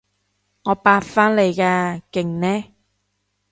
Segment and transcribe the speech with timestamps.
[0.63, 2.73] 我八返嚟㗎，勁呢？